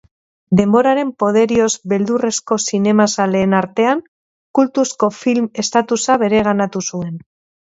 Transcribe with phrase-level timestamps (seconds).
[0.59, 4.01] Denboraren poderioz beldurrezko zinemazaleen artean
[4.61, 7.15] kultuzko film estatusa bereganatu zuen.